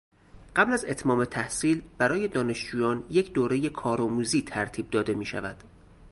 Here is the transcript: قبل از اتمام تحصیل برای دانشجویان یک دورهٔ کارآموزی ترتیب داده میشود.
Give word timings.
قبل 0.55 0.73
از 0.73 0.85
اتمام 0.85 1.25
تحصیل 1.25 1.81
برای 1.97 2.27
دانشجویان 2.27 3.03
یک 3.09 3.33
دورهٔ 3.33 3.69
کارآموزی 3.69 4.41
ترتیب 4.41 4.89
داده 4.89 5.13
میشود. 5.13 5.63